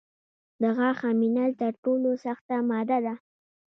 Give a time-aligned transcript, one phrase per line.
[0.61, 3.15] د غاښ امینل تر ټولو سخته ماده ده.